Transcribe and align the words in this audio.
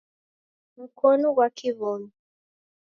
Mkonu 0.81 1.27
ghwa 1.35 1.47
kiw'omi 1.57 2.09